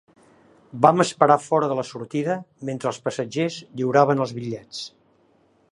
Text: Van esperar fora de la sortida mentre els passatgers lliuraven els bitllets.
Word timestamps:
Van 0.85 1.03
esperar 1.03 1.35
fora 1.43 1.67
de 1.73 1.77
la 1.79 1.85
sortida 1.89 2.39
mentre 2.71 2.91
els 2.93 3.01
passatgers 3.09 3.61
lliuraven 3.81 4.25
els 4.25 4.35
bitllets. 4.39 4.83